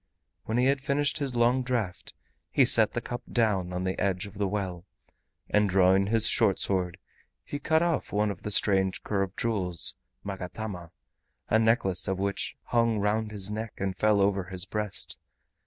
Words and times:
When 0.45 0.57
he 0.57 0.65
had 0.65 0.81
finished 0.81 1.19
his 1.19 1.35
long 1.35 1.61
draught 1.61 2.15
he 2.49 2.65
set 2.65 2.93
the 2.93 3.01
cup 3.01 3.21
down 3.31 3.71
on 3.71 3.83
the 3.83 3.99
edge 4.01 4.25
of 4.25 4.39
the 4.39 4.47
well, 4.47 4.83
and 5.47 5.69
drawing 5.69 6.07
his 6.07 6.25
short 6.27 6.57
sword 6.57 6.97
he 7.43 7.59
cut 7.59 7.83
off 7.83 8.11
one 8.11 8.31
of 8.31 8.41
the 8.41 8.49
strange 8.49 9.03
curved 9.03 9.37
jewels 9.37 9.93
(magatama), 10.25 10.89
a 11.49 11.59
necklace 11.59 12.07
of 12.07 12.17
which 12.17 12.57
hung 12.63 12.97
round 12.97 13.29
his 13.31 13.51
neck 13.51 13.73
and 13.77 13.95
fell 13.95 14.21
over 14.21 14.45
his 14.45 14.65
breast. 14.65 15.19